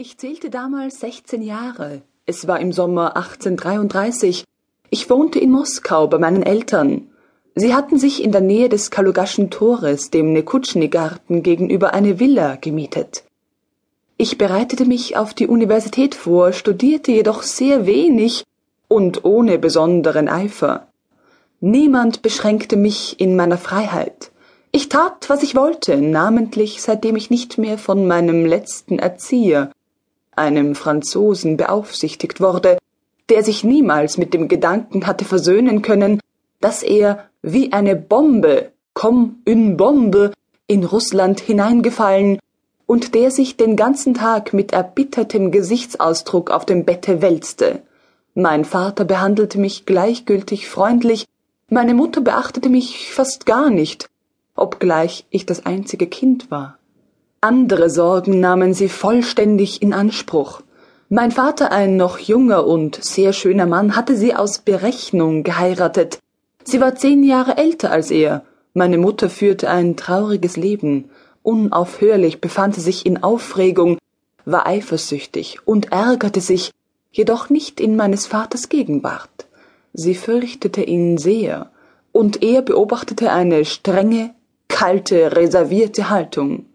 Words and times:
Ich 0.00 0.16
zählte 0.16 0.48
damals 0.48 1.00
16 1.00 1.42
Jahre. 1.42 2.02
Es 2.24 2.46
war 2.46 2.60
im 2.60 2.70
Sommer 2.70 3.16
1833. 3.16 4.44
Ich 4.90 5.10
wohnte 5.10 5.40
in 5.40 5.50
Moskau 5.50 6.06
bei 6.06 6.18
meinen 6.18 6.44
Eltern. 6.44 7.08
Sie 7.56 7.74
hatten 7.74 7.98
sich 7.98 8.22
in 8.22 8.30
der 8.30 8.40
Nähe 8.40 8.68
des 8.68 8.92
Kalugaschen 8.92 9.50
Tores, 9.50 10.10
dem 10.10 10.32
Nekutschny-Garten 10.32 11.42
gegenüber, 11.42 11.94
eine 11.94 12.20
Villa 12.20 12.54
gemietet. 12.54 13.24
Ich 14.18 14.38
bereitete 14.38 14.84
mich 14.84 15.16
auf 15.16 15.34
die 15.34 15.48
Universität 15.48 16.14
vor, 16.14 16.52
studierte 16.52 17.10
jedoch 17.10 17.42
sehr 17.42 17.84
wenig 17.84 18.44
und 18.86 19.24
ohne 19.24 19.58
besonderen 19.58 20.28
Eifer. 20.28 20.86
Niemand 21.58 22.22
beschränkte 22.22 22.76
mich 22.76 23.18
in 23.18 23.34
meiner 23.34 23.58
Freiheit. 23.58 24.30
Ich 24.70 24.88
tat, 24.88 25.28
was 25.28 25.42
ich 25.42 25.56
wollte, 25.56 25.96
namentlich 25.96 26.82
seitdem 26.82 27.16
ich 27.16 27.30
nicht 27.30 27.58
mehr 27.58 27.78
von 27.78 28.06
meinem 28.06 28.46
letzten 28.46 29.00
Erzieher, 29.00 29.72
einem 30.38 30.74
Franzosen 30.74 31.56
beaufsichtigt 31.56 32.40
wurde, 32.40 32.78
der 33.28 33.44
sich 33.44 33.64
niemals 33.64 34.16
mit 34.16 34.32
dem 34.32 34.48
Gedanken 34.48 35.06
hatte 35.06 35.24
versöhnen 35.24 35.82
können, 35.82 36.20
dass 36.60 36.82
er 36.82 37.28
wie 37.42 37.72
eine 37.72 37.94
Bombe, 37.94 38.72
comme 38.94 39.36
une 39.46 39.76
Bombe, 39.76 40.32
in 40.66 40.84
Russland 40.84 41.40
hineingefallen 41.40 42.38
und 42.86 43.14
der 43.14 43.30
sich 43.30 43.56
den 43.56 43.76
ganzen 43.76 44.14
Tag 44.14 44.52
mit 44.52 44.72
erbittertem 44.72 45.50
Gesichtsausdruck 45.50 46.50
auf 46.50 46.64
dem 46.64 46.84
Bette 46.84 47.20
wälzte. 47.20 47.82
Mein 48.34 48.64
Vater 48.64 49.04
behandelte 49.04 49.58
mich 49.58 49.84
gleichgültig 49.84 50.68
freundlich, 50.68 51.26
meine 51.68 51.92
Mutter 51.92 52.20
beachtete 52.20 52.70
mich 52.70 53.12
fast 53.12 53.44
gar 53.44 53.68
nicht, 53.68 54.08
obgleich 54.54 55.26
ich 55.30 55.44
das 55.44 55.66
einzige 55.66 56.06
Kind 56.06 56.50
war. 56.50 56.78
Andere 57.40 57.88
Sorgen 57.88 58.40
nahmen 58.40 58.74
sie 58.74 58.88
vollständig 58.88 59.80
in 59.80 59.92
Anspruch. 59.92 60.62
Mein 61.08 61.30
Vater, 61.30 61.70
ein 61.70 61.96
noch 61.96 62.18
junger 62.18 62.66
und 62.66 62.96
sehr 63.04 63.32
schöner 63.32 63.66
Mann, 63.66 63.94
hatte 63.94 64.16
sie 64.16 64.34
aus 64.34 64.58
Berechnung 64.58 65.44
geheiratet. 65.44 66.18
Sie 66.64 66.80
war 66.80 66.96
zehn 66.96 67.22
Jahre 67.22 67.56
älter 67.56 67.92
als 67.92 68.10
er. 68.10 68.42
Meine 68.74 68.98
Mutter 68.98 69.30
führte 69.30 69.70
ein 69.70 69.96
trauriges 69.96 70.56
Leben. 70.56 71.10
Unaufhörlich 71.44 72.40
befand 72.40 72.74
sie 72.74 72.80
sich 72.80 73.06
in 73.06 73.22
Aufregung, 73.22 73.98
war 74.44 74.66
eifersüchtig 74.66 75.60
und 75.64 75.92
ärgerte 75.92 76.40
sich, 76.40 76.72
jedoch 77.12 77.50
nicht 77.50 77.80
in 77.80 77.94
meines 77.94 78.26
Vaters 78.26 78.68
Gegenwart. 78.68 79.46
Sie 79.92 80.16
fürchtete 80.16 80.82
ihn 80.82 81.18
sehr, 81.18 81.70
und 82.10 82.42
er 82.42 82.62
beobachtete 82.62 83.30
eine 83.30 83.64
strenge, 83.64 84.34
kalte, 84.66 85.36
reservierte 85.36 86.10
Haltung. 86.10 86.66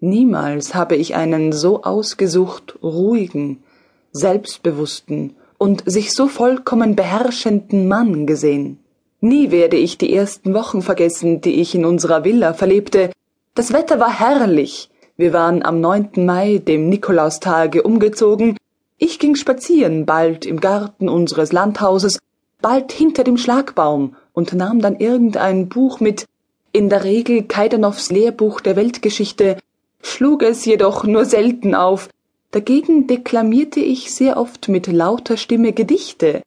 Niemals 0.00 0.76
habe 0.76 0.94
ich 0.94 1.16
einen 1.16 1.52
so 1.52 1.82
ausgesucht 1.82 2.78
ruhigen, 2.82 3.64
selbstbewussten 4.12 5.34
und 5.58 5.82
sich 5.90 6.14
so 6.14 6.28
vollkommen 6.28 6.94
beherrschenden 6.94 7.88
Mann 7.88 8.26
gesehen. 8.26 8.78
Nie 9.20 9.50
werde 9.50 9.76
ich 9.76 9.98
die 9.98 10.14
ersten 10.14 10.54
Wochen 10.54 10.82
vergessen, 10.82 11.40
die 11.40 11.60
ich 11.60 11.74
in 11.74 11.84
unserer 11.84 12.22
Villa 12.22 12.54
verlebte. 12.54 13.10
Das 13.56 13.72
Wetter 13.72 13.98
war 13.98 14.20
herrlich. 14.20 14.88
Wir 15.16 15.32
waren 15.32 15.64
am 15.64 15.80
9. 15.80 16.24
Mai, 16.24 16.58
dem 16.58 16.88
Nikolaustage, 16.88 17.82
umgezogen. 17.82 18.56
Ich 18.98 19.18
ging 19.18 19.34
spazieren, 19.34 20.06
bald 20.06 20.46
im 20.46 20.60
Garten 20.60 21.08
unseres 21.08 21.50
Landhauses, 21.50 22.20
bald 22.62 22.92
hinter 22.92 23.24
dem 23.24 23.36
Schlagbaum 23.36 24.14
und 24.32 24.52
nahm 24.52 24.80
dann 24.80 25.00
irgendein 25.00 25.68
Buch 25.68 25.98
mit, 25.98 26.26
in 26.70 26.88
der 26.88 27.02
Regel 27.02 27.42
Kaidanows 27.42 28.10
Lehrbuch 28.10 28.60
der 28.60 28.76
Weltgeschichte, 28.76 29.56
schlug 30.02 30.42
es 30.42 30.64
jedoch 30.64 31.04
nur 31.04 31.24
selten 31.24 31.74
auf, 31.74 32.08
dagegen 32.50 33.06
deklamierte 33.06 33.80
ich 33.80 34.14
sehr 34.14 34.36
oft 34.36 34.68
mit 34.68 34.86
lauter 34.86 35.36
Stimme 35.36 35.72
Gedichte, 35.72 36.42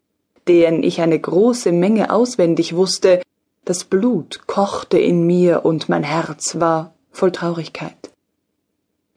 deren 0.48 0.84
ich 0.84 1.02
eine 1.02 1.20
große 1.20 1.72
Menge 1.72 2.12
auswendig 2.12 2.76
wusste, 2.76 3.22
das 3.66 3.84
Blut 3.84 4.48
kochte 4.48 4.98
in 4.98 5.28
mir 5.28 5.66
und 5.66 5.88
mein 5.88 6.04
Herz 6.04 6.60
war 6.60 6.94
voll 7.12 7.32
Traurigkeit. 7.32 8.12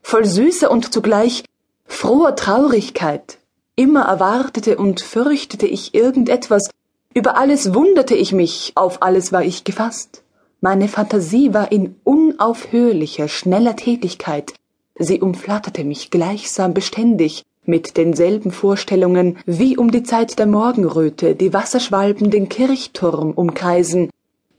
Voll 0.03 0.27
süßer 0.27 0.71
und 0.71 0.93
zugleich 0.93 1.45
froher 1.87 2.37
Traurigkeit. 2.37 3.39
Immer 3.77 4.03
erwartete 4.03 4.77
und 4.77 5.01
fürchtete 5.01 5.67
ich 5.67 5.95
irgendetwas, 5.95 6.69
über 7.15 7.37
alles 7.37 7.75
wunderte 7.75 8.15
ich 8.15 8.33
mich, 8.33 8.73
auf 8.75 9.03
alles 9.03 9.33
war 9.33 9.45
ich 9.45 9.65
gefasst. 9.65 10.24
Meine 10.67 10.89
Fantasie 10.89 11.53
war 11.53 11.73
in 11.73 11.97
unaufhörlicher, 12.05 13.29
schneller 13.29 13.77
Tätigkeit. 13.77 14.55
Sie 14.99 15.21
umflatterte 15.21 15.85
mich 15.85 16.11
gleichsam 16.11 16.73
beständig 16.73 17.43
mit 17.67 17.99
denselben 17.99 18.51
Vorstellungen, 18.51 19.37
wie 19.45 19.77
um 19.77 19.91
die 19.91 20.05
Zeit 20.05 20.39
der 20.39 20.47
Morgenröte 20.47 21.35
die 21.35 21.53
Wasserschwalben 21.53 22.31
den 22.31 22.49
Kirchturm 22.49 23.33
umkreisen. 23.33 24.09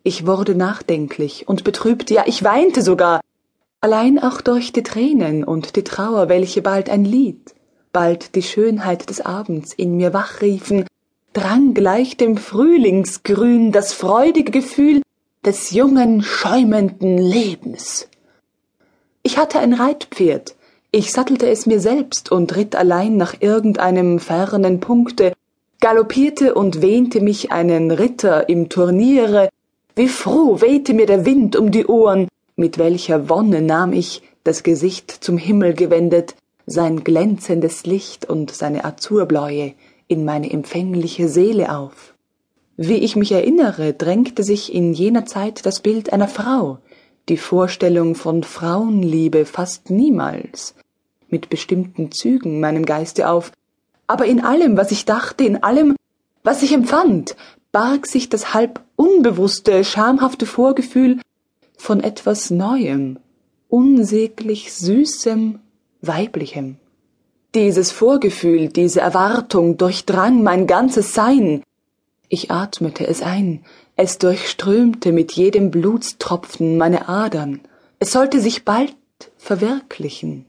Ich 0.04 0.28
wurde 0.28 0.54
nachdenklich 0.54 1.48
und 1.48 1.64
betrübt, 1.64 2.12
ja, 2.12 2.22
ich 2.28 2.44
weinte 2.44 2.84
sogar, 2.84 3.20
allein 3.82 4.20
auch 4.20 4.42
durch 4.42 4.72
die 4.72 4.84
Tränen 4.84 5.44
und 5.44 5.76
die 5.76 5.84
Trauer, 5.84 6.30
welche 6.30 6.62
bald 6.62 6.88
ein 6.88 7.04
Lied, 7.04 7.56
bald 7.92 8.36
die 8.36 8.44
Schönheit 8.44 9.10
des 9.10 9.22
Abends 9.22 9.74
in 9.74 9.98
mir 9.98 10.14
wachriefen, 10.14 10.86
drang 11.34 11.74
gleich 11.74 12.16
dem 12.16 12.38
Frühlingsgrün 12.38 13.72
das 13.72 13.92
freudige 13.92 14.52
Gefühl 14.52 15.02
des 15.46 15.72
jungen, 15.72 16.24
schäumenden 16.24 17.18
Lebens. 17.18 18.08
Ich 19.22 19.38
hatte 19.38 19.60
ein 19.60 19.74
Reitpferd, 19.74 20.56
ich 20.92 21.12
sattelte 21.12 21.48
es 21.50 21.66
mir 21.66 21.80
selbst 21.80 22.32
und 22.32 22.56
ritt 22.56 22.76
allein 22.76 23.18
nach 23.18 23.42
irgendeinem 23.42 24.20
fernen 24.20 24.80
Punkte, 24.80 25.34
galoppierte 25.82 26.56
und 26.56 26.82
wähnte 26.82 27.22
mich 27.22 27.52
einen 27.52 27.92
Ritter 27.92 28.50
im 28.50 28.70
Turniere, 28.70 29.50
wie 29.96 30.08
froh 30.08 30.62
wehte 30.62 30.94
mir 30.94 31.06
der 31.06 31.26
Wind 31.26 31.56
um 31.56 31.70
die 31.70 31.86
Ohren, 31.86 32.28
mit 32.56 32.78
welcher 32.78 33.30
Wonne 33.30 33.62
nahm 33.62 33.94
ich, 33.94 34.24
das 34.44 34.64
Gesicht 34.64 35.12
zum 35.12 35.38
Himmel 35.38 35.74
gewendet, 35.74 36.36
sein 36.66 37.04
glänzendes 37.04 37.86
Licht 37.86 38.28
und 38.28 38.52
seine 38.52 38.84
Azurbläue 38.84 39.74
in 40.08 40.26
meine 40.26 40.52
empfängliche 40.52 41.28
Seele 41.28 41.76
auf. 41.76 42.15
Wie 42.78 42.96
ich 42.96 43.16
mich 43.16 43.32
erinnere, 43.32 43.94
drängte 43.94 44.44
sich 44.44 44.74
in 44.74 44.94
jener 44.94 45.26
Zeit 45.26 45.66
das 45.66 45.80
Bild 45.80 46.12
einer 46.12 46.28
Frau, 46.28 46.80
die 47.30 47.38
Vorstellung 47.38 48.16
von 48.16 48.44
Frauenliebe 48.44 49.46
fast 49.46 49.90
niemals, 49.90 50.76
mit 51.30 51.50
bestimmten 51.50 52.12
Zügen 52.12 52.60
meinem 52.60 52.86
Geiste 52.86 53.30
auf, 53.30 53.52
aber 54.08 54.26
in 54.26 54.44
allem, 54.44 54.76
was 54.76 54.92
ich 54.92 55.06
dachte, 55.06 55.46
in 55.46 55.64
allem, 55.64 55.96
was 56.44 56.64
ich 56.64 56.74
empfand, 56.74 57.38
barg 57.72 58.08
sich 58.08 58.30
das 58.30 58.54
halb 58.54 58.82
unbewusste, 58.98 59.84
schamhafte 59.84 60.46
Vorgefühl 60.46 61.20
von 61.78 62.02
etwas 62.02 62.52
Neuem, 62.52 63.20
unsäglich 63.70 64.74
Süßem, 64.74 65.60
Weiblichem. 66.02 66.78
Dieses 67.56 67.92
Vorgefühl, 67.92 68.68
diese 68.68 69.00
Erwartung 69.00 69.78
durchdrang 69.78 70.44
mein 70.44 70.68
ganzes 70.68 71.14
Sein, 71.14 71.64
ich 72.30 72.52
atmete 72.52 73.08
es 73.08 73.22
ein, 73.22 73.64
es 73.96 74.18
durchströmte 74.18 75.12
mit 75.12 75.32
jedem 75.34 75.72
Blutstropfen 75.72 76.78
meine 76.78 77.08
Adern. 77.08 77.62
Es 78.00 78.12
sollte 78.12 78.40
sich 78.40 78.66
bald 78.66 78.96
verwirklichen. 79.38 80.46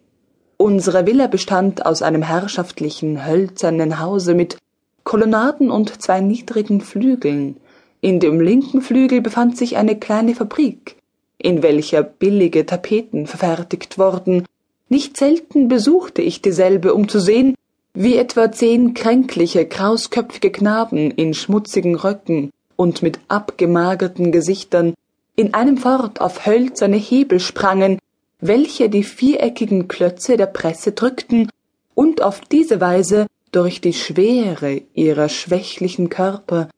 Unsere 0.56 1.06
Villa 1.06 1.26
bestand 1.26 1.84
aus 1.84 2.03
einem 2.03 2.22
herrschaftlichen, 2.22 3.26
hölzernen 3.26 4.00
Hause 4.00 4.34
mit 4.34 4.56
Kolonnaden 5.04 5.70
und 5.70 6.03
zwei 6.03 6.20
niedrigen 6.20 6.81
Flügeln. 6.81 7.59
In 8.00 8.20
dem 8.20 8.41
linken 8.41 8.82
Flügel 8.82 9.20
befand 9.20 9.56
sich 9.56 9.76
eine 9.76 9.98
kleine 9.98 10.34
Fabrik, 10.34 10.97
in 11.38 11.62
welcher 11.62 12.03
billige 12.03 12.66
Tapeten 12.66 13.26
verfertigt 13.26 13.98
wurden. 13.98 14.44
Nicht 14.88 15.16
selten 15.16 15.69
besuchte 15.69 16.22
ich 16.22 16.43
dieselbe, 16.43 16.94
um 16.94 17.08
zu 17.08 17.20
sehen, 17.20 17.55
wie 17.96 18.16
etwa 18.16 18.52
zehn 18.52 18.93
kränkliche, 18.93 19.66
krausköpfige 19.66 20.52
Knaben 20.52 21.10
in 21.10 21.32
schmutzigen 21.32 21.96
Röcken 21.96 22.50
und 22.76 23.02
mit 23.02 23.19
abgemagerten 23.28 24.32
Gesichtern 24.32 24.94
in 25.34 25.54
einem 25.54 25.78
fort 25.78 26.20
auf 26.20 26.46
hölzerne 26.46 26.96
Hebel 26.96 27.40
sprangen, 27.40 27.98
welche 28.38 28.90
die 28.90 29.02
viereckigen 29.02 29.88
Klötze 29.88 30.37
der 30.37 30.46
Presse 30.46 30.93
drückten 30.93 31.50
und 31.94 32.22
auf 32.22 32.40
diese 32.40 32.82
Weise 32.82 33.26
durch 33.50 33.81
die 33.81 33.94
Schwere 33.94 34.82
ihrer 34.92 35.31
schwächlichen 35.31 36.10
Körper 36.10 36.69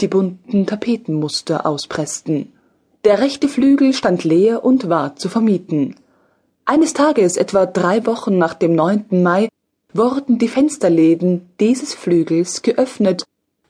die 0.00 0.06
bunten 0.06 0.64
Tapetenmuster 0.64 1.66
auspressten. 1.66 2.52
Der 3.04 3.18
rechte 3.18 3.48
Flügel 3.48 3.92
stand 3.92 4.22
leer 4.22 4.64
und 4.64 4.88
war 4.88 5.16
zu 5.16 5.28
vermieten. 5.28 5.96
Eines 6.64 6.92
Tages, 6.92 7.36
etwa 7.36 7.66
drei 7.66 8.06
Wochen 8.06 8.38
nach 8.38 8.54
dem 8.54 8.74
9. 8.76 9.06
Mai, 9.22 9.48
wurden 9.98 10.38
die 10.38 10.48
Fensterläden 10.48 11.50
dieses 11.60 11.92
Flügels 11.92 12.62
geöffnet, 12.62 13.24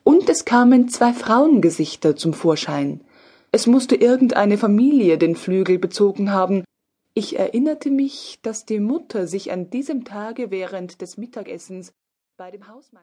und 0.05 0.29
es 0.29 0.45
kamen 0.45 0.89
zwei 0.89 1.13
Frauengesichter 1.13 2.17
zum 2.17 2.33
Vorschein. 2.33 3.01
Es 3.51 3.67
musste 3.67 3.97
irgendeine 3.97 4.59
Familie 4.59 5.19
den 5.19 5.37
Flügel 5.37 5.79
bezogen 5.79 6.31
haben. 6.31 6.65
Ich 7.15 7.39
erinnerte 7.39 7.91
mich, 7.91 8.39
dass 8.43 8.65
die 8.65 8.79
Mutter 8.79 9.27
sich 9.27 9.53
an 9.53 9.71
diesem 9.71 10.05
Tage 10.05 10.51
während 10.51 11.01
des 11.01 11.17
Mittagessens 11.17 11.93
bei 12.37 12.51
dem 12.51 12.69
Hausmeister 12.69 12.97